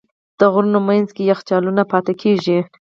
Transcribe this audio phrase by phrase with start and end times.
[0.39, 2.59] د غرونو منځ کې یخچالونه پاتې کېږي.